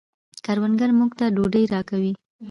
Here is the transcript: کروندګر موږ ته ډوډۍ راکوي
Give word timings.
کروندګر 0.45 0.89
موږ 0.99 1.11
ته 1.19 1.25
ډوډۍ 1.35 1.63
راکوي 1.73 2.13